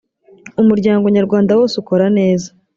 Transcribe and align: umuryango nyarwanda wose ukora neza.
umuryango 0.61 1.05
nyarwanda 1.15 1.51
wose 1.59 1.75
ukora 1.81 2.05
neza. 2.17 2.49